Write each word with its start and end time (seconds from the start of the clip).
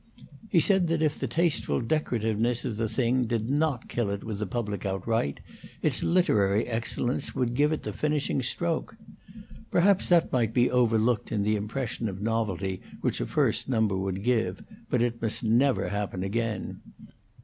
He 0.49 0.59
said 0.59 0.87
that 0.87 1.03
if 1.03 1.19
the 1.19 1.27
tasteful 1.27 1.79
decorativeness 1.79 2.65
of 2.65 2.77
the 2.77 2.89
thing 2.89 3.25
did 3.25 3.51
not 3.51 3.87
kill 3.87 4.09
it 4.09 4.23
with 4.23 4.39
the 4.39 4.47
public 4.47 4.83
outright, 4.83 5.41
its 5.83 6.01
literary 6.01 6.65
excellence 6.65 7.35
would 7.35 7.53
give 7.53 7.71
it 7.71 7.83
the 7.83 7.93
finishing 7.93 8.41
stroke. 8.41 8.95
Perhaps 9.69 10.07
that 10.09 10.31
might 10.33 10.55
be 10.55 10.71
overlooked 10.71 11.31
in 11.31 11.43
the 11.43 11.55
impression 11.55 12.09
of 12.09 12.19
novelty 12.19 12.81
which 13.01 13.21
a 13.21 13.27
first 13.27 13.69
number 13.69 13.95
would 13.95 14.23
give, 14.23 14.63
but 14.89 15.03
it 15.03 15.21
must 15.21 15.43
never 15.43 15.89
happen 15.89 16.23
again. 16.23 16.79